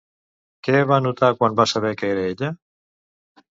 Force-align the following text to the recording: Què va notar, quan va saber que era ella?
Què 0.67 0.79
va 0.91 0.99
notar, 1.09 1.29
quan 1.41 1.59
va 1.61 1.67
saber 1.73 1.93
que 2.01 2.11
era 2.17 2.27
ella? 2.33 2.53